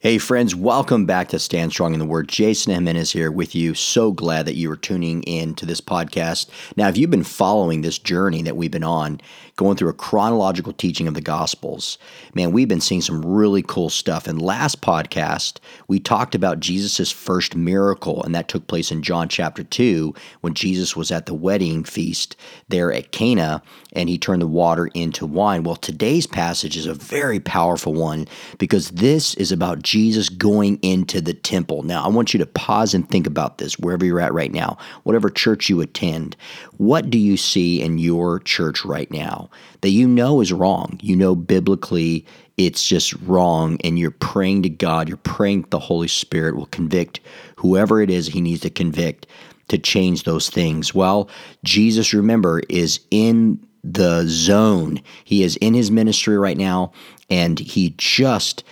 [0.00, 2.28] Hey, friends, welcome back to Stand Strong in the Word.
[2.28, 3.74] Jason Jimenez here with you.
[3.74, 6.48] So glad that you are tuning in to this podcast.
[6.76, 9.20] Now, if you've been following this journey that we've been on,
[9.58, 11.98] going through a chronological teaching of the Gospels,
[12.32, 14.28] man, we've been seeing some really cool stuff.
[14.28, 15.58] And last podcast,
[15.88, 20.54] we talked about Jesus' first miracle, and that took place in John chapter 2 when
[20.54, 22.36] Jesus was at the wedding feast
[22.68, 23.60] there at Cana
[23.94, 25.64] and he turned the water into wine.
[25.64, 28.28] Well, today's passage is a very powerful one
[28.58, 31.82] because this is about Jesus going into the temple.
[31.82, 34.78] Now, I want you to pause and think about this wherever you're at right now,
[35.02, 36.36] whatever church you attend.
[36.76, 39.47] What do you see in your church right now
[39.80, 40.98] that you know is wrong?
[41.02, 42.26] You know biblically
[42.58, 47.20] it's just wrong, and you're praying to God, you're praying the Holy Spirit will convict
[47.56, 49.26] whoever it is he needs to convict
[49.68, 50.92] to change those things.
[50.92, 51.30] Well,
[51.62, 55.00] Jesus, remember, is in the zone.
[55.24, 56.92] He is in his ministry right now,
[57.30, 58.64] and he just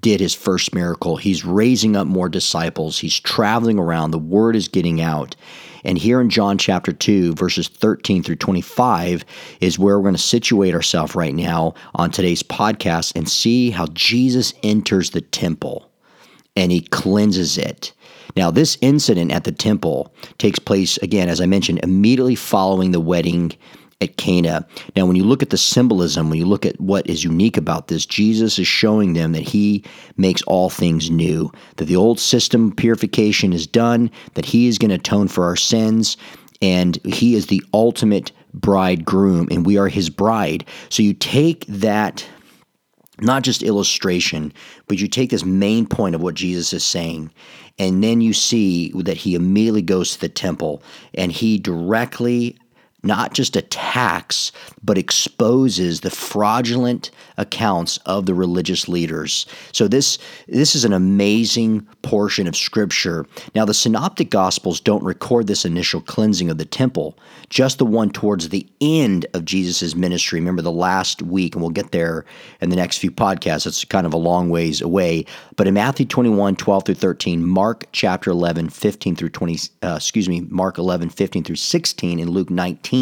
[0.00, 1.16] did his first miracle.
[1.16, 2.98] He's raising up more disciples.
[2.98, 4.10] He's traveling around.
[4.10, 5.36] The word is getting out.
[5.84, 9.24] And here in John chapter 2, verses 13 through 25,
[9.60, 13.86] is where we're going to situate ourselves right now on today's podcast and see how
[13.92, 15.90] Jesus enters the temple
[16.56, 17.92] and he cleanses it.
[18.36, 23.00] Now, this incident at the temple takes place, again, as I mentioned, immediately following the
[23.00, 23.52] wedding
[24.00, 24.64] at Cana.
[24.94, 27.88] Now, when you look at the symbolism, when you look at what is unique about
[27.88, 29.84] this, Jesus is showing them that he
[30.16, 34.90] makes all things new, that the old system purification is done, that he is going
[34.90, 36.16] to atone for our sins,
[36.62, 40.64] and he is the ultimate bridegroom, and we are his bride.
[40.90, 42.24] So you take that
[43.20, 44.52] not just illustration,
[44.86, 47.32] but you take this main point of what Jesus is saying,
[47.80, 50.82] and then you see that he immediately goes to the temple
[51.14, 52.56] and he directly
[53.02, 54.50] not just attacks,
[54.82, 59.46] but exposes the fraudulent accounts of the religious leaders.
[59.72, 63.26] So this this is an amazing portion of scripture.
[63.54, 67.16] Now the synoptic gospels don't record this initial cleansing of the temple,
[67.48, 70.40] just the one towards the end of Jesus' ministry.
[70.40, 72.24] Remember the last week, and we'll get there
[72.60, 73.66] in the next few podcasts.
[73.66, 75.24] It's kind of a long ways away.
[75.56, 80.28] But in Matthew 21, 12 through 13, Mark chapter 11, 15 through 20, uh, excuse
[80.28, 82.97] me, Mark 11, 15 through 16, and Luke 19,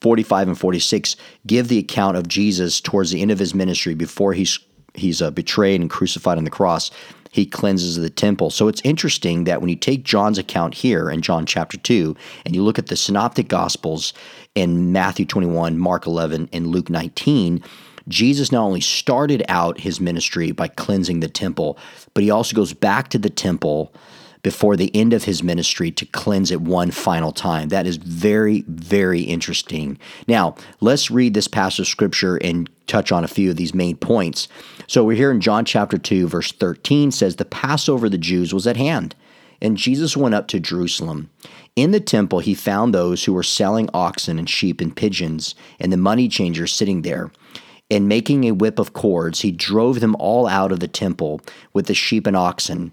[0.00, 4.32] 45 and 46 give the account of Jesus towards the end of his ministry before
[4.32, 4.58] he's
[4.94, 6.90] he's uh, betrayed and crucified on the cross.
[7.30, 8.50] He cleanses the temple.
[8.50, 12.14] So it's interesting that when you take John's account here in John chapter 2
[12.44, 14.12] and you look at the synoptic gospels
[14.54, 17.64] in Matthew 21, Mark 11, and Luke 19,
[18.06, 21.78] Jesus not only started out his ministry by cleansing the temple,
[22.12, 23.94] but he also goes back to the temple
[24.42, 27.68] before the end of his ministry to cleanse it one final time.
[27.68, 29.98] That is very, very interesting.
[30.26, 33.96] Now, let's read this passage of scripture and touch on a few of these main
[33.96, 34.48] points.
[34.88, 38.52] So we're here in John chapter 2, verse 13 says, The Passover of the Jews
[38.52, 39.14] was at hand,
[39.60, 41.30] and Jesus went up to Jerusalem.
[41.76, 45.92] In the temple, he found those who were selling oxen and sheep and pigeons, and
[45.92, 47.30] the money changers sitting there.
[47.90, 51.42] And making a whip of cords, he drove them all out of the temple
[51.74, 52.92] with the sheep and oxen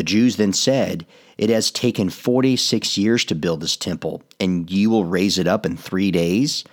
[0.00, 1.04] The Jews then said,
[1.36, 5.66] It has taken 46 years to build this temple, and you will raise it up
[5.66, 6.64] in three days?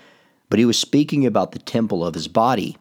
[0.50, 2.78] But he was speaking about the temple of his body.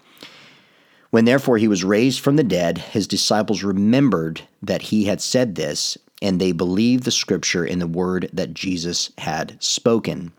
[1.10, 5.56] When therefore he was raised from the dead, his disciples remembered that he had said
[5.56, 10.32] this, and they believed the scripture in the word that Jesus had spoken.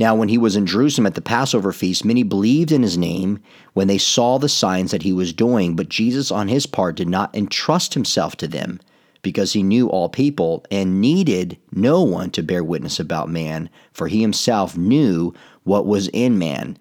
[0.00, 3.38] Now, when he was in Jerusalem at the Passover feast, many believed in his name
[3.74, 7.08] when they saw the signs that he was doing, but Jesus, on his part, did
[7.08, 8.80] not entrust himself to them
[9.22, 14.08] because he knew all people and needed no one to bear witness about man, for
[14.08, 15.32] he himself knew
[15.64, 16.76] what was in man.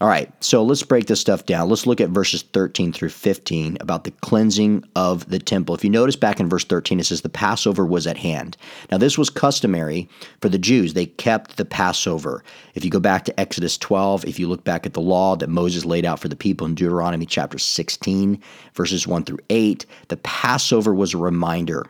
[0.00, 1.68] All right, so let's break this stuff down.
[1.68, 5.74] Let's look at verses 13 through 15 about the cleansing of the temple.
[5.74, 8.56] If you notice back in verse 13, it says the Passover was at hand.
[8.90, 10.08] Now, this was customary
[10.40, 10.94] for the Jews.
[10.94, 12.42] They kept the Passover.
[12.74, 15.50] If you go back to Exodus 12, if you look back at the law that
[15.50, 18.40] Moses laid out for the people in Deuteronomy chapter 16,
[18.72, 21.84] verses 1 through 8, the Passover was a reminder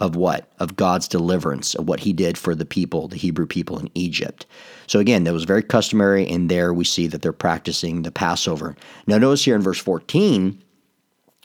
[0.00, 0.52] of what?
[0.58, 4.46] Of God's deliverance, of what he did for the people, the Hebrew people in Egypt.
[4.86, 8.76] So again, that was very customary, and there we see that they're practicing the Passover.
[9.06, 10.62] Now, notice here in verse 14,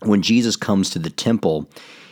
[0.04, 1.70] when Jesus comes to the temple,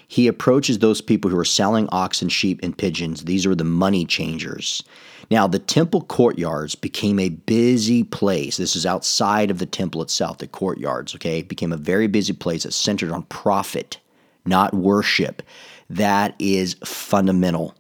[0.08, 3.26] he approaches those people who are selling oxen, sheep, and pigeons.
[3.26, 4.84] These are the money changers.
[5.30, 8.58] Now, the temple courtyards became a busy place.
[8.58, 11.40] This is outside of the temple itself, the courtyards, okay?
[11.40, 14.00] It became a very busy place that centered on profit,
[14.50, 15.42] not worship.
[15.90, 17.76] That is fundamental.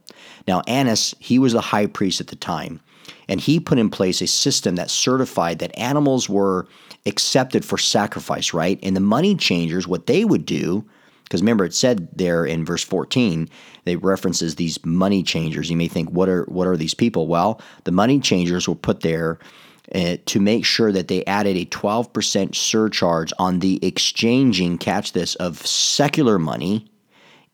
[0.47, 2.79] Now, Annas, he was the high priest at the time,
[3.27, 6.67] and he put in place a system that certified that animals were
[7.05, 8.79] accepted for sacrifice, right?
[8.81, 10.85] And the money changers, what they would do,
[11.23, 13.47] because remember it said there in verse 14,
[13.85, 15.69] they references these money changers.
[15.69, 17.27] You may think, what are what are these people?
[17.27, 19.37] Well, the money changers were put there
[19.93, 25.35] uh, to make sure that they added a 12% surcharge on the exchanging, catch this,
[25.35, 26.85] of secular money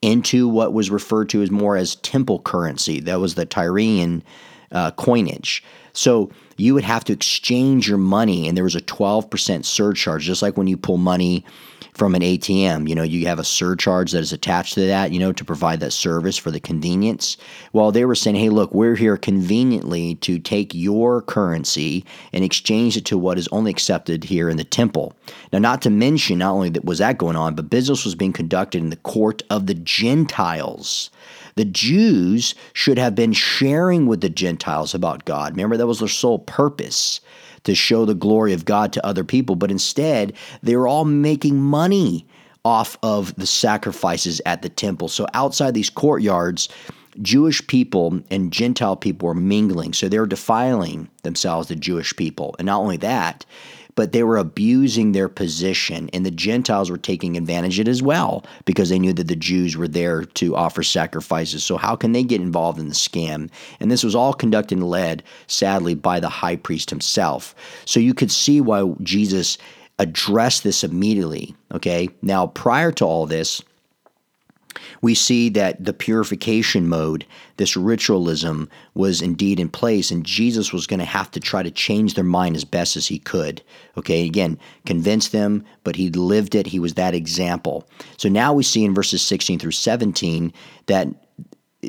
[0.02, 3.00] into what was referred to as more as temple currency.
[3.00, 4.24] That was the Tyrian
[4.72, 5.64] uh, coinage.
[5.94, 10.42] So you would have to exchange your money, and there was a 12% surcharge, just
[10.42, 11.46] like when you pull money
[11.96, 12.88] from an ATM.
[12.88, 15.80] You know, you have a surcharge that is attached to that, you know, to provide
[15.80, 17.38] that service for the convenience.
[17.74, 22.98] Well, they were saying, hey, look, we're here conveniently to take your currency and exchange
[22.98, 25.14] it to what is only accepted here in the temple.
[25.54, 28.34] Now, not to mention, not only that was that going on, but business was being
[28.34, 31.10] conducted in the court of the Gentiles.
[31.56, 35.54] The Jews should have been sharing with the Gentiles about God.
[35.54, 37.22] Remember, that was their sole purpose
[37.66, 40.34] to show the glory of God to other people, but instead
[40.64, 42.26] they were all making money
[42.64, 45.08] off of the sacrifices at the temple.
[45.08, 46.68] So outside these courtyards,
[47.22, 49.94] Jewish people and Gentile people were mingling.
[49.94, 52.56] So they were defiling themselves, the Jewish people.
[52.58, 53.46] And not only that,
[53.96, 58.02] but they were abusing their position, and the Gentiles were taking advantage of it as
[58.02, 61.64] well because they knew that the Jews were there to offer sacrifices.
[61.64, 63.50] So, how can they get involved in the scam?
[63.80, 67.56] And this was all conducted and led, sadly, by the high priest himself.
[67.86, 69.58] So, you could see why Jesus
[70.00, 71.56] addressed this immediately.
[71.74, 72.10] Okay.
[72.22, 73.62] Now, prior to all this,
[75.02, 77.26] we see that the purification mode,
[77.58, 81.72] this ritualism, was indeed in place, and Jesus was going to have to try to
[81.72, 83.62] change their mind as best as he could.
[83.98, 86.68] Okay, again, convince them, but he lived it.
[86.68, 87.88] He was that example.
[88.18, 90.54] So now we see in verses 16 through 17
[90.88, 91.08] that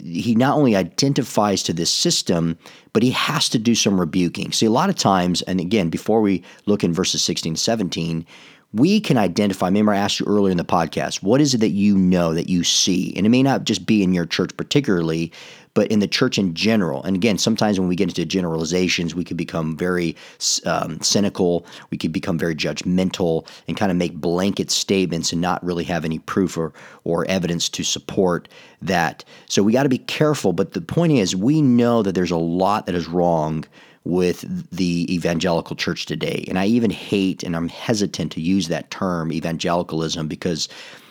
[0.04, 2.58] he not only identifies to this system,
[2.92, 4.52] but he has to do some rebuking.
[4.52, 8.26] See, a lot of times, and again, before we look in verses 16 17,
[8.72, 9.66] we can identify.
[9.66, 12.48] Remember, I asked you earlier in the podcast, what is it that you know that
[12.48, 13.14] you see?
[13.16, 15.32] And it may not just be in your church particularly,
[15.76, 17.02] but in the church in general.
[17.04, 20.16] And again, sometimes when we get into generalizations, we could become very
[20.64, 21.66] um, cynical.
[21.90, 26.06] We could become very judgmental and kind of make blanket statements and not really have
[26.06, 26.72] any proof or,
[27.04, 28.48] or evidence to support
[28.80, 29.22] that.
[29.48, 30.54] So we got to be careful.
[30.54, 33.64] But the point is, we know that there's a lot that is wrong
[34.06, 36.44] with the evangelical church today.
[36.48, 40.68] And I even hate and I'm hesitant to use that term, evangelicalism, because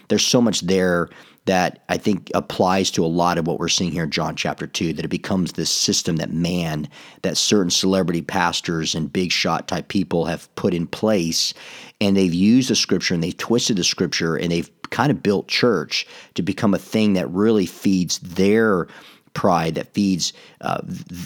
[0.07, 1.09] there's so much there
[1.45, 4.65] that I think applies to a lot of what we're seeing here in John chapter
[4.65, 6.88] 2 that it becomes this system that man,
[7.21, 11.53] that certain celebrity pastors and big shot type people have put in place.
[12.01, 15.48] And they've used the scripture and they've twisted the scripture and they've kind of built
[15.48, 18.88] church to become a thing that really feeds their
[19.36, 20.82] pride that feeds, uh,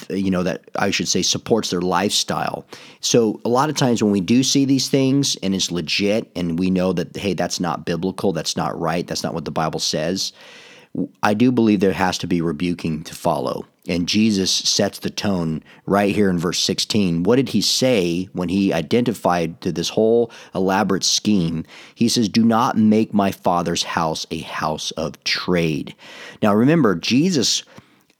[0.09, 2.65] you know, that I should say supports their lifestyle.
[2.99, 6.59] So a lot of times when we do see these things and it's legit and
[6.59, 9.79] we know that, hey, that's not biblical, that's not right, that's not what the Bible
[9.79, 10.33] says,
[11.21, 13.65] I do believe there has to be rebuking to follow.
[13.87, 17.23] And Jesus sets the tone right here in verse 16.
[17.23, 21.65] What did he say when he identified to this whole elaborate scheme?
[21.95, 25.95] He says, Do not make my father's house a house of trade.
[26.43, 27.63] Now remember, Jesus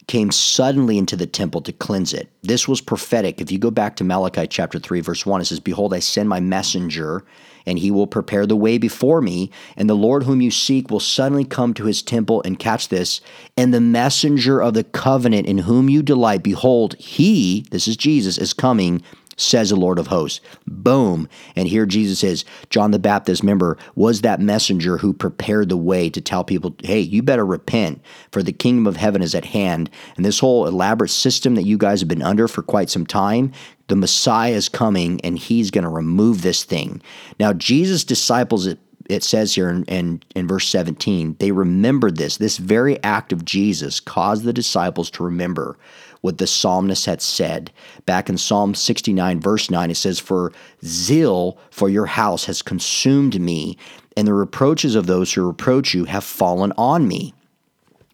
[0.09, 2.27] came suddenly into the temple to cleanse it.
[2.41, 3.39] This was prophetic.
[3.39, 6.27] If you go back to Malachi chapter 3, verse 1, it says, Behold, I send
[6.27, 7.23] my messenger,
[7.67, 10.99] and he will prepare the way before me, and the Lord whom you seek will
[10.99, 13.21] suddenly come to his temple, and catch this,
[13.55, 18.39] and the messenger of the covenant in whom you delight, behold, he, this is Jesus,
[18.39, 19.03] is coming
[19.39, 20.41] says the Lord of hosts.
[20.67, 21.27] Boom.
[21.55, 26.09] And here Jesus says, John the Baptist, remember, was that messenger who prepared the way
[26.09, 29.89] to tell people, hey, you better repent, for the kingdom of heaven is at hand.
[30.15, 33.51] And this whole elaborate system that you guys have been under for quite some time,
[33.87, 37.01] The Messiah is coming and he's going to remove this thing.
[37.39, 38.77] Now, Jesus' disciples, it,
[39.09, 42.37] it says here in, in, in verse 17, they remembered this.
[42.37, 45.77] This very act of Jesus caused the disciples to remember
[46.21, 47.71] what the psalmist had said.
[48.05, 50.51] Back in Psalm 69, verse 9, it says, For
[50.83, 53.77] zeal for your house has consumed me,
[54.17, 57.33] and the reproaches of those who reproach you have fallen on me.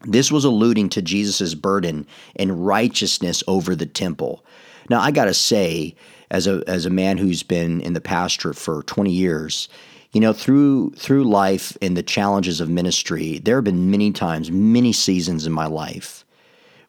[0.04, 4.44] This was alluding to Jesus' burden and righteousness over the temple.
[4.88, 5.96] Now, I got to say,
[6.30, 9.68] as a, as a man who's been in the pastorate for 20 years,
[10.12, 14.50] you know, through through life and the challenges of ministry, there have been many times,
[14.50, 16.25] many seasons in my life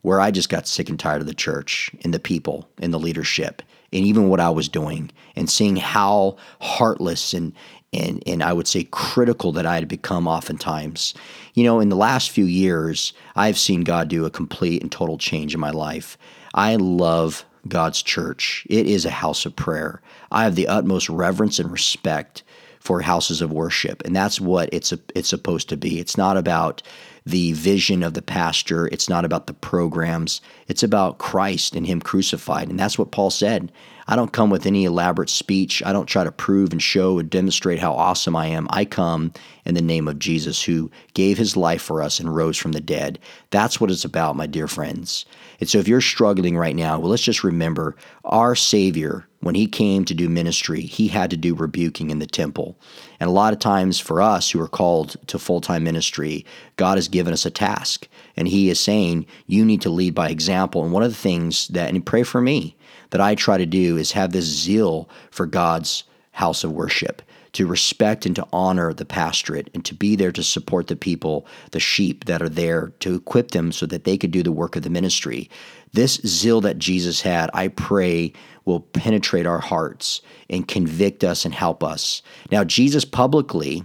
[0.01, 2.99] where I just got sick and tired of the church and the people and the
[2.99, 3.61] leadership
[3.93, 7.53] and even what I was doing and seeing how heartless and
[7.93, 11.13] and and I would say critical that I had become oftentimes.
[11.53, 15.17] You know, in the last few years, I've seen God do a complete and total
[15.17, 16.17] change in my life.
[16.53, 18.65] I love God's church.
[18.69, 20.01] It is a house of prayer.
[20.31, 22.43] I have the utmost reverence and respect
[22.79, 25.99] for houses of worship, and that's what it's it's supposed to be.
[25.99, 26.81] It's not about
[27.27, 28.87] the vision of the pastor.
[28.87, 30.39] It's not about the programs.
[30.69, 32.69] It's about Christ and Him crucified.
[32.69, 33.69] And that's what Paul said.
[34.07, 35.83] I don't come with any elaborate speech.
[35.85, 38.65] I don't try to prove and show and demonstrate how awesome I am.
[38.69, 39.33] I come
[39.65, 42.79] in the name of Jesus, who gave his life for us and rose from the
[42.79, 43.19] dead.
[43.49, 45.25] That's what it's about, my dear friends.
[45.59, 49.67] And so if you're struggling right now, well, let's just remember our Savior, when he
[49.67, 52.77] came to do ministry, he had to do rebuking in the temple.
[53.19, 56.97] And a lot of times for us who are called to full time ministry, God
[56.97, 58.07] has given us a task.
[58.35, 60.83] And he is saying, you need to lead by example.
[60.83, 62.75] And one of the things that, and pray for me,
[63.11, 67.21] that I try to do is have this zeal for God's house of worship,
[67.53, 71.47] to respect and to honor the pastorate, and to be there to support the people,
[71.71, 74.75] the sheep that are there, to equip them so that they could do the work
[74.75, 75.49] of the ministry.
[75.93, 78.33] This zeal that Jesus had, I pray,
[78.67, 82.21] will penetrate our hearts and convict us and help us.
[82.51, 83.83] Now, Jesus publicly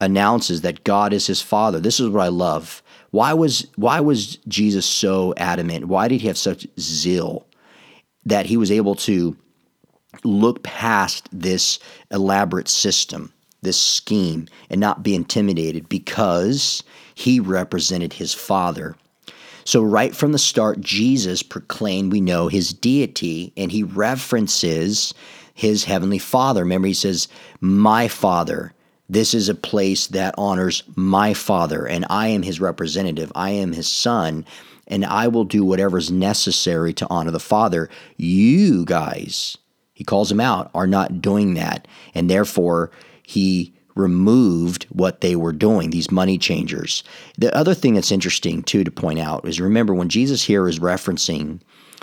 [0.00, 1.78] announces that God is his Father.
[1.78, 2.82] This is what I love.
[3.12, 5.86] Why was why was Jesus so adamant?
[5.86, 7.46] Why did he have such zeal
[8.24, 9.36] that he was able to
[10.24, 11.78] look past this
[12.10, 13.32] elaborate system,
[13.62, 16.82] this scheme, and not be intimidated because
[17.14, 18.96] he represented his Father.
[19.66, 25.12] So, right from the start, Jesus proclaimed, we know, his deity, and he references
[25.54, 26.62] his heavenly Father.
[26.62, 27.28] Remember, he says,
[27.60, 28.72] My Father.
[29.08, 33.30] This is a place that honors my Father, and I am his representative.
[33.36, 34.44] I am his son
[34.86, 37.88] and I will do whatever is necessary to honor the Father.
[38.16, 39.56] You guys,
[39.94, 41.88] he calls them out, are not doing that.
[42.14, 42.90] And therefore,
[43.22, 47.02] he removed what they were doing, these money changers.
[47.38, 50.78] The other thing that's interesting, too, to point out is remember when Jesus here is
[50.78, 51.60] referencing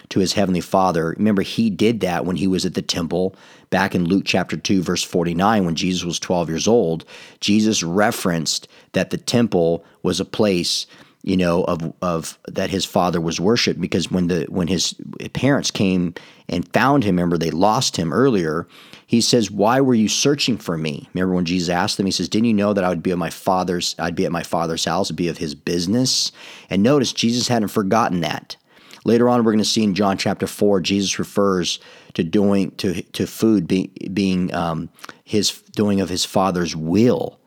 [0.10, 3.36] to his heavenly Father, remember he did that when he was at the temple
[3.70, 7.06] back in Luke chapter 2, verse 49, when Jesus was 12 years old.
[7.40, 10.86] Jesus referenced that the temple was a place
[11.24, 14.94] you know, of of that his father was worshipped because when the when his
[15.32, 16.14] parents came
[16.50, 18.68] and found him, remember they lost him earlier.
[19.14, 22.28] He says, "Why were you searching for me?" Remember when Jesus asked them, he says,
[22.28, 23.96] "Didn't you know that I would be at my father's?
[24.00, 26.32] I'd be at my father's house, be of his business."
[26.70, 28.58] And notice Jesus hadn't forgotten that.
[29.06, 31.80] Later on, we're going to see in John chapter four, Jesus refers
[32.16, 34.90] to doing to to food being being um,
[35.24, 37.40] his doing of his father's will.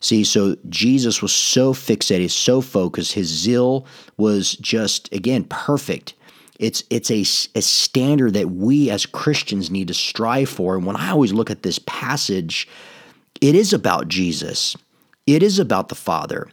[0.00, 3.14] See, so Jesus was so fixated, so focused.
[3.14, 3.86] His zeal
[4.18, 6.12] was just, again, perfect.
[6.58, 7.20] It's it's a,
[7.58, 10.76] a standard that we as Christians need to strive for.
[10.76, 12.68] And when I always look at this passage,
[13.40, 14.76] it is about Jesus.
[15.26, 16.48] It is about the Father.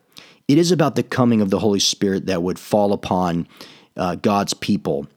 [0.47, 3.47] It is about the coming of the Holy Spirit that would fall upon
[3.95, 5.07] uh, God's people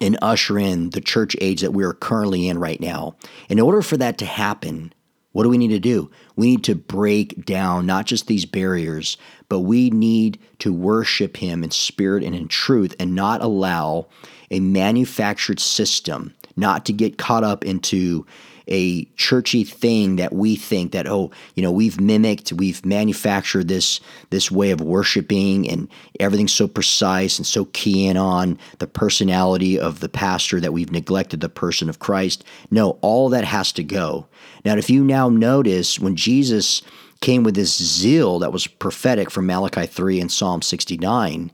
[0.00, 3.16] and usher in the church age that we are currently in right now.
[3.48, 4.92] In order for that to happen,
[5.32, 6.10] what do we need to do?
[6.36, 9.16] We need to break down not just these barriers,
[9.48, 14.08] but we need to worship Him in spirit and in truth and not allow
[14.50, 18.26] a manufactured system, not to get caught up into
[18.68, 24.00] a churchy thing that we think that oh you know we've mimicked we've manufactured this
[24.30, 25.88] this way of worshiping and
[26.20, 31.40] everything's so precise and so keying on the personality of the pastor that we've neglected
[31.40, 32.44] the person of Christ.
[32.70, 34.26] No all that has to go.
[34.64, 36.82] Now if you now notice when Jesus
[37.20, 41.50] came with this zeal that was prophetic from Malachi 3 and Psalm 69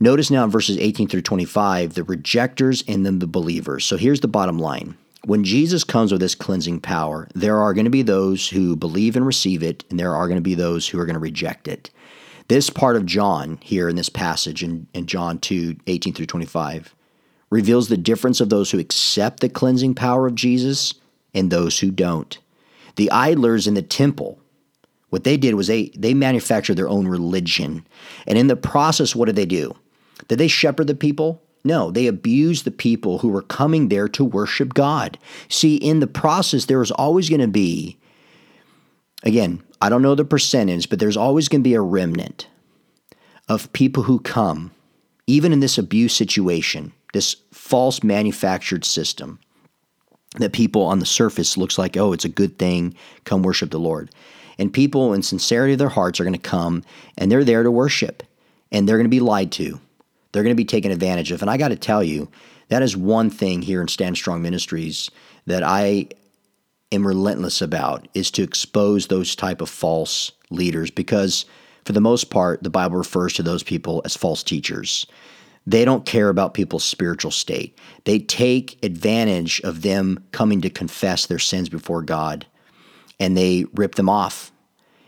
[0.00, 3.84] Notice now in verses 18 through 25, the rejectors and then the believers.
[3.84, 7.84] So here's the bottom line when Jesus comes with this cleansing power, there are going
[7.84, 10.88] to be those who believe and receive it, and there are going to be those
[10.88, 11.90] who are going to reject it.
[12.48, 16.94] This part of John here in this passage in, in John 2 18 through 25
[17.48, 20.94] reveals the difference of those who accept the cleansing power of Jesus
[21.32, 22.38] and those who don't.
[22.96, 24.38] The idlers in the temple,
[25.08, 27.86] what they did was they, they manufactured their own religion.
[28.26, 29.74] And in the process, what did they do?
[30.28, 31.43] Did they shepherd the people?
[31.64, 35.18] No, they abused the people who were coming there to worship God.
[35.48, 37.96] See, in the process, there was always going to be,
[39.22, 42.48] again, I don't know the percentage, but there's always going to be a remnant
[43.48, 44.72] of people who come,
[45.26, 49.38] even in this abuse situation, this false manufactured system
[50.38, 52.94] that people on the surface looks like, oh, it's a good thing,
[53.24, 54.10] come worship the Lord.
[54.58, 56.82] And people in sincerity of their hearts are going to come
[57.16, 58.22] and they're there to worship
[58.72, 59.80] and they're going to be lied to.
[60.34, 61.42] They're going to be taken advantage of.
[61.42, 62.28] And I got to tell you,
[62.68, 65.08] that is one thing here in Stand Strong Ministries
[65.46, 66.08] that I
[66.90, 71.44] am relentless about is to expose those type of false leaders because
[71.84, 75.06] for the most part the Bible refers to those people as false teachers.
[75.68, 77.78] They don't care about people's spiritual state.
[78.04, 82.44] They take advantage of them coming to confess their sins before God
[83.20, 84.50] and they rip them off.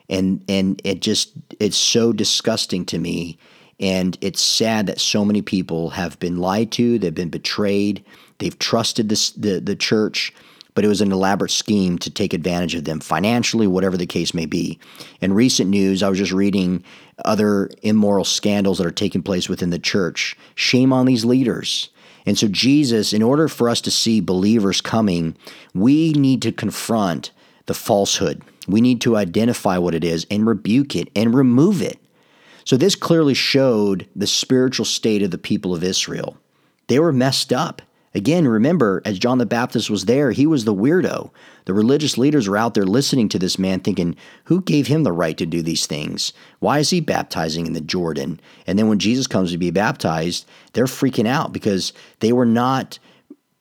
[0.08, 3.38] And and it just it's so disgusting to me
[3.78, 8.04] and it's sad that so many people have been lied to, they've been betrayed,
[8.38, 10.32] they've trusted this, the the church
[10.76, 14.34] but it was an elaborate scheme to take advantage of them financially, whatever the case
[14.34, 14.78] may be.
[15.22, 16.84] In recent news, I was just reading
[17.24, 20.36] other immoral scandals that are taking place within the church.
[20.54, 21.88] Shame on these leaders.
[22.26, 25.34] And so, Jesus, in order for us to see believers coming,
[25.74, 27.30] we need to confront
[27.64, 28.42] the falsehood.
[28.68, 31.98] We need to identify what it is and rebuke it and remove it.
[32.66, 36.36] So, this clearly showed the spiritual state of the people of Israel.
[36.88, 37.80] They were messed up.
[38.12, 41.30] Again, remember, as John the Baptist was there, he was the weirdo.
[41.66, 45.12] The religious leaders were out there listening to this man, thinking, Who gave him the
[45.12, 46.32] right to do these things?
[46.58, 48.40] Why is he baptizing in the Jordan?
[48.66, 52.98] And then when Jesus comes to be baptized, they're freaking out because they were not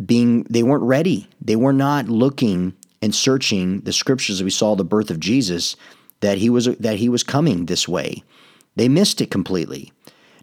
[0.03, 1.29] being, they weren't ready.
[1.39, 4.41] They were not looking and searching the scriptures.
[4.41, 5.75] We saw the birth of Jesus
[6.21, 8.24] that he was that he was coming this way.
[8.75, 9.91] They missed it completely.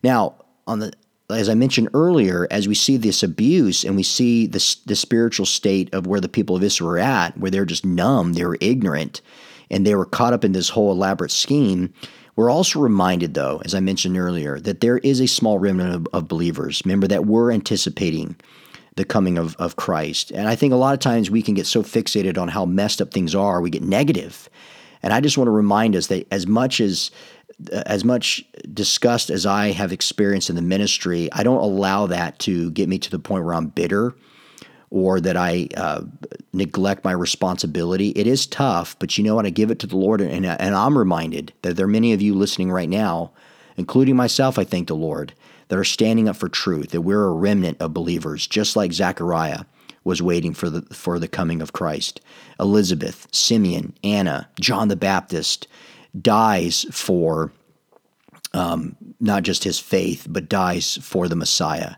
[0.03, 0.37] Now,
[0.67, 0.93] on the
[1.31, 5.47] as I mentioned earlier, as we see this abuse and we see the, the spiritual
[5.47, 8.59] state of where the people of Israel were at, where they're just numb, they were
[8.61, 9.23] ignorant,
[9.71, 11.93] and they were caught up in this whole elaborate scheme,
[12.37, 16.07] we're also reminded, though, as I mentioned earlier, that there is a small remnant of,
[16.13, 16.83] of believers.
[16.85, 18.37] Remember that we're anticipating
[18.97, 20.31] the coming of, of Christ.
[20.31, 23.01] And I think a lot of times we can get so fixated on how messed
[23.01, 24.49] up things are, we get negative.
[25.03, 27.11] And I just want to remind us that as much as
[27.71, 32.71] as much disgust as I have experienced in the ministry, I don't allow that to
[32.73, 34.15] get me to the point where I'm bitter
[34.91, 36.03] or that I uh,
[36.53, 38.11] neglect my responsibility.
[38.11, 39.47] It is tough, but you know what?
[39.47, 42.21] I give it to the Lord, and, and I'm reminded that there are many of
[42.21, 43.33] you listening right now,
[43.79, 45.33] including myself, I thank the Lord,
[45.69, 49.65] that are standing up for truth, that we're a remnant of believers, just like Zechariah
[50.05, 52.21] was waiting for the for the coming of Christ.
[52.59, 55.67] Elizabeth, Simeon, Anna, John the Baptist,
[56.21, 57.53] dies for
[58.55, 61.95] um, not just his faith, but dies for the Messiah.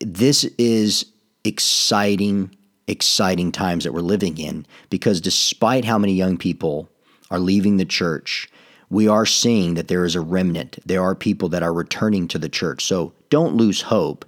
[0.00, 1.06] This is
[1.44, 2.54] exciting,
[2.86, 6.88] exciting times that we're living in because despite how many young people
[7.30, 8.48] are leaving the church,
[8.90, 10.78] we are seeing that there is a remnant.
[10.86, 12.84] There are people that are returning to the church.
[12.84, 14.24] So don't lose hope.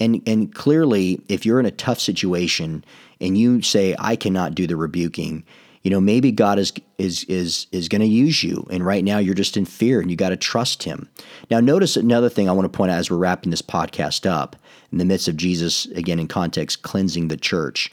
[0.00, 2.84] And and clearly, if you're in a tough situation
[3.20, 5.44] and you say, I cannot do the rebuking,
[5.84, 9.18] you know maybe god is is is is going to use you and right now
[9.18, 11.08] you're just in fear and you got to trust him.
[11.50, 14.56] Now notice another thing i want to point out as we're wrapping this podcast up
[14.90, 17.92] in the midst of jesus again in context cleansing the church.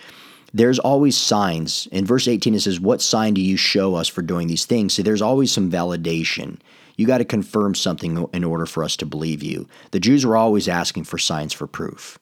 [0.54, 1.88] There's always signs.
[1.91, 4.93] In verse 18 it says what sign do you show us for doing these things?
[4.93, 6.60] So there's always some validation.
[6.97, 9.67] You got to confirm something in order for us to believe you.
[9.91, 12.19] The jews were always asking for signs for proof.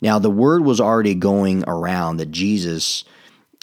[0.00, 3.04] Now the word was already going around that jesus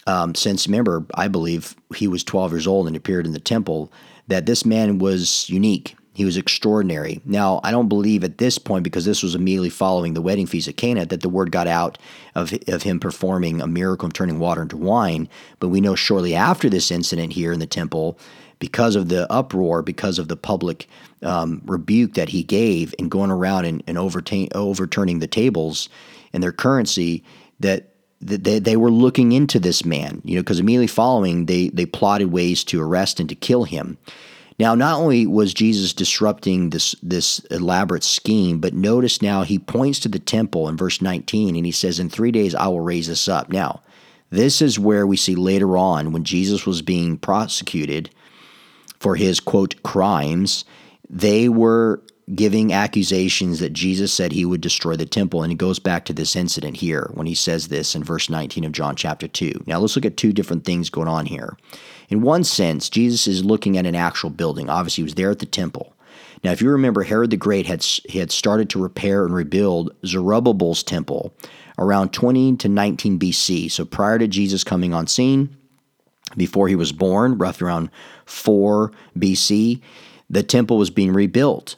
[0.06, 3.92] um, since remember, I believe he was 12 years old and appeared in the temple,
[4.28, 5.96] that this man was unique.
[6.14, 7.20] He was extraordinary.
[7.24, 10.68] Now, I don't believe at this point, because this was immediately following the wedding feast
[10.68, 11.98] at Cana, that the word got out
[12.36, 15.28] of, of him performing a miracle of turning water into wine.
[15.58, 18.16] But we know shortly after this incident here in the temple,
[18.60, 20.88] because of the uproar, because of the public
[21.22, 25.88] um, rebuke that he gave in going around and, and overturning the tables
[26.32, 27.24] and their currency,
[27.58, 27.93] that
[28.24, 32.32] they, they were looking into this man, you know, because immediately following, they, they plotted
[32.32, 33.98] ways to arrest and to kill him.
[34.58, 39.98] Now, not only was Jesus disrupting this, this elaborate scheme, but notice now he points
[40.00, 43.08] to the temple in verse 19 and he says, In three days I will raise
[43.08, 43.50] this up.
[43.50, 43.82] Now,
[44.30, 48.10] this is where we see later on when Jesus was being prosecuted
[49.00, 50.64] for his quote crimes,
[51.10, 52.00] they were
[52.34, 55.42] giving accusations that Jesus said he would destroy the temple.
[55.42, 58.64] And it goes back to this incident here when he says this in verse 19
[58.64, 59.64] of John chapter 2.
[59.66, 61.56] Now let's look at two different things going on here.
[62.08, 64.70] In one sense, Jesus is looking at an actual building.
[64.70, 65.94] Obviously, he was there at the temple.
[66.42, 70.82] Now, if you remember, Herod the Great had, had started to repair and rebuild Zerubbabel's
[70.82, 71.34] temple
[71.78, 73.70] around 20 to 19 BC.
[73.70, 75.56] So prior to Jesus coming on scene,
[76.36, 77.90] before he was born, roughly around
[78.26, 79.80] 4 BC,
[80.28, 81.76] the temple was being rebuilt.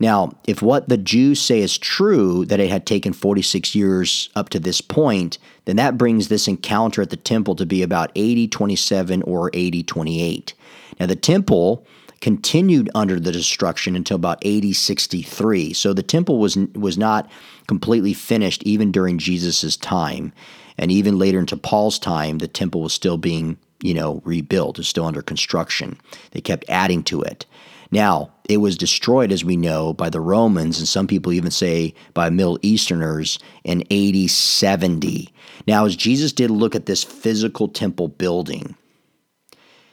[0.00, 4.48] Now, if what the Jews say is true, that it had taken 46 years up
[4.50, 8.52] to this point, then that brings this encounter at the temple to be about AD
[8.52, 10.54] 27 or AD 28.
[11.00, 11.84] Now, the temple
[12.20, 15.72] continued under the destruction until about AD 63.
[15.72, 17.30] So the temple was, was not
[17.66, 20.32] completely finished even during Jesus' time.
[20.76, 24.88] And even later into Paul's time, the temple was still being, you know, rebuilt, it's
[24.88, 26.00] still under construction.
[26.32, 27.46] They kept adding to it.
[27.90, 31.94] Now, it was destroyed, as we know, by the Romans, and some people even say
[32.14, 35.32] by Middle Easterners in AD 70.
[35.66, 38.74] Now, as Jesus did look at this physical temple building,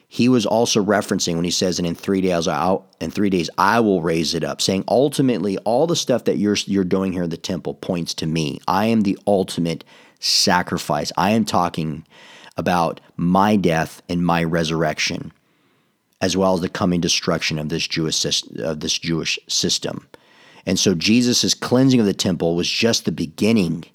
[0.07, 3.49] he was also referencing when he says, "And in three days, I in three days
[3.57, 7.23] I will raise it up," saying ultimately all the stuff that you're you're doing here
[7.23, 8.59] in the temple points to me.
[8.67, 9.83] I am the ultimate
[10.19, 11.11] sacrifice.
[11.17, 12.05] I am talking
[12.55, 15.33] about my death and my resurrection
[16.25, 18.25] as well as the coming destruction of this Jewish
[18.57, 20.07] of this Jewish system.
[20.65, 23.85] And so Jesus' cleansing of the temple was just the beginning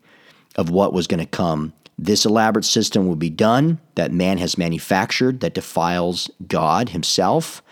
[0.55, 1.73] of what was going to come.
[1.99, 7.62] This elaborate system will be done that man has manufactured that defiles God himself.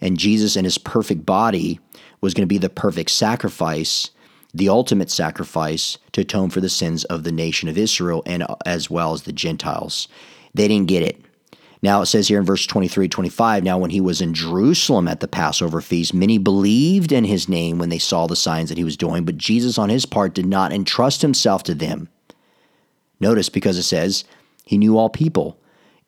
[0.00, 1.80] And Jesus and his perfect body
[2.20, 4.10] was going to be the perfect sacrifice,
[4.54, 8.54] the ultimate sacrifice to atone for the sins of the nation of Israel and uh,
[8.64, 10.06] as well as the Gentiles.
[10.54, 11.20] They didn't get it.
[11.84, 15.20] Now it says here in verse 23 25, now when he was in Jerusalem at
[15.20, 18.84] the Passover feast, many believed in his name when they saw the signs that he
[18.84, 22.08] was doing, but Jesus on his part did not entrust himself to them.
[23.20, 24.24] Notice because it says
[24.64, 25.58] he knew all people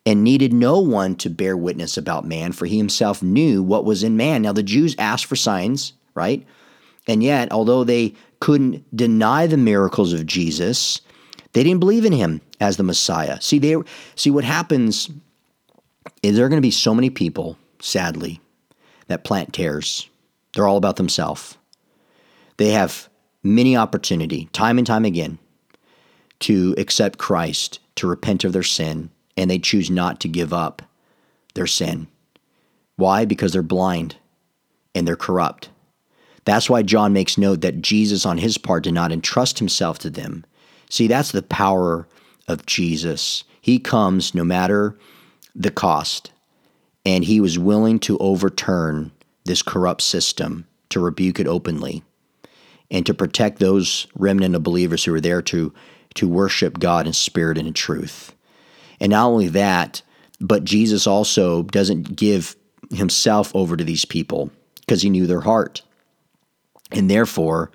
[0.03, 4.01] and needed no one to bear witness about man, for he himself knew what was
[4.01, 4.41] in man.
[4.41, 6.43] Now the Jews asked for signs, right?
[7.05, 11.01] And yet, although they couldn't deny the miracles of Jesus,
[11.53, 13.39] they didn't believe in him as the Messiah.
[13.41, 13.75] See, they
[14.15, 15.11] see what happens
[16.23, 18.39] is there going to be so many people, sadly,
[19.07, 20.09] that plant tares.
[20.53, 21.57] They're all about themselves.
[22.57, 23.09] They have
[23.43, 25.39] many opportunity, time and time again,
[26.39, 30.81] to accept Christ, to repent of their sin, and they choose not to give up
[31.53, 32.07] their sin.
[32.95, 33.25] Why?
[33.25, 34.15] Because they're blind
[34.95, 35.69] and they're corrupt.
[36.45, 40.09] That's why John makes note that Jesus, on his part, did not entrust himself to
[40.09, 40.45] them.
[40.89, 42.07] See, that's the power
[42.47, 43.43] of Jesus.
[43.59, 44.97] He comes no matter
[45.57, 46.31] the cost,
[47.05, 49.11] and he was willing to overturn
[49.45, 52.03] this corrupt system, to rebuke it openly,
[52.91, 55.73] and to protect those remnant of believers who were there to,
[56.13, 58.33] to worship God in spirit and in truth.
[58.99, 60.01] And not only that,
[60.39, 62.55] but Jesus also doesn't give
[62.91, 65.81] himself over to these people because he knew their heart.
[66.91, 67.71] And therefore,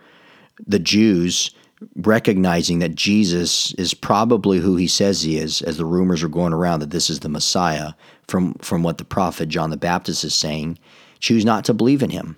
[0.67, 1.51] the Jews
[1.97, 6.53] recognizing that Jesus is probably who he says he is, as the rumors are going
[6.53, 7.93] around that this is the Messiah
[8.29, 10.79] from, from what the prophet John the Baptist is saying,
[11.21, 12.37] choose not to believe in him.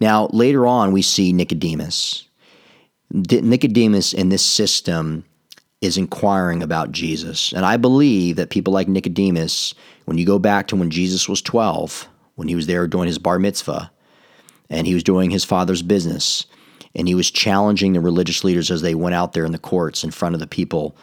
[0.00, 2.28] Now, later on, we see Nicodemus.
[3.10, 5.24] Nicodemus in this system
[5.80, 7.52] is inquiring about Jesus.
[7.52, 11.40] And I believe that people like Nicodemus, when you go back to when Jesus was
[11.42, 13.90] 12, when he was there doing his bar mitzvah,
[14.70, 16.46] and he was doing his father's business,
[16.98, 20.02] and he was challenging the religious leaders as they went out there in the courts
[20.02, 20.96] in front of the people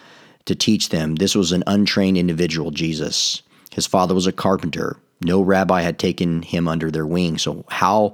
[0.43, 1.15] to teach them.
[1.15, 3.41] This was an untrained individual, Jesus.
[3.71, 4.97] His father was a carpenter.
[5.21, 7.37] No rabbi had taken him under their wing.
[7.37, 8.13] So how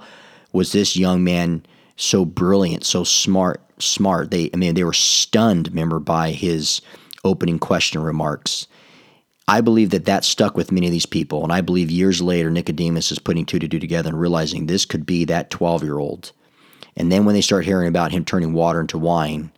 [0.54, 1.66] was this young man
[1.96, 4.30] so brilliant, so smart, smart?
[4.30, 6.82] They I mean they were stunned, remember, by his
[7.24, 8.68] opening question remarks.
[9.48, 12.52] I believe that that stuck with many of these people, and I believe years later
[12.52, 16.32] Nicodemus is putting two to two together and realizing this could be that 12-year-old
[16.96, 19.52] and then when they start hearing about him turning water into wine,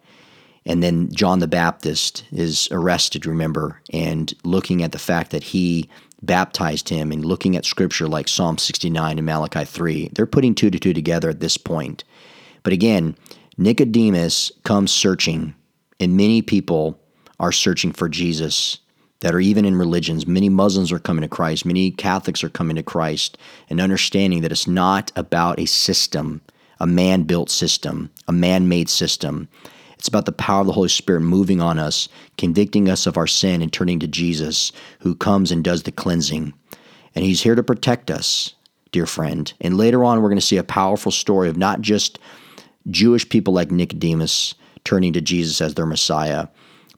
[0.66, 5.90] and then John the Baptist is arrested, remember, and looking at the fact that he
[6.22, 10.70] baptized him and looking at scripture like Psalm 69 and Malachi 3, they're putting two
[10.70, 12.04] to two together at this point.
[12.64, 13.18] But again,
[13.58, 15.54] Nicodemus comes searching,
[16.00, 16.98] and many people
[17.40, 18.80] are searching for Jesus
[19.20, 20.26] that are even in religions.
[20.26, 23.38] Many Muslims are coming to Christ, many Catholics are coming to Christ,
[23.70, 26.42] and understanding that it's not about a system,
[26.80, 29.48] a man built system, a man made system.
[29.98, 33.28] It's about the power of the Holy Spirit moving on us, convicting us of our
[33.28, 36.54] sin, and turning to Jesus, who comes and does the cleansing.
[37.16, 38.56] And He's here to protect us,
[38.92, 39.54] dear friend.
[39.62, 42.20] And later on, we're going to see a powerful story of not just
[42.90, 46.48] Jewish people like Nicodemus turning to Jesus as their Messiah,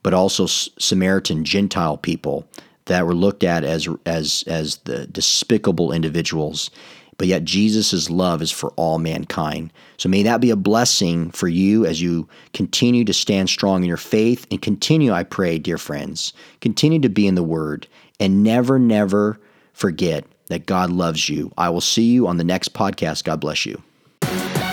[0.01, 2.47] but also Samaritan Gentile people
[2.85, 6.69] that were looked at as as as the despicable individuals.
[7.17, 9.71] But yet Jesus' love is for all mankind.
[9.97, 13.87] So may that be a blessing for you as you continue to stand strong in
[13.87, 17.87] your faith and continue, I pray, dear friends, continue to be in the Word
[18.19, 19.39] and never, never
[19.73, 21.51] forget that God loves you.
[21.57, 23.23] I will see you on the next podcast.
[23.23, 23.81] God bless you.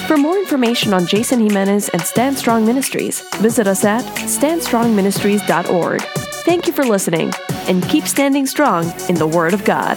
[0.07, 6.03] For more information on Jason Jimenez and Stand Strong Ministries, visit us at standstrongministries.org.
[6.45, 7.33] Thank you for listening,
[7.69, 9.97] and keep standing strong in the Word of God.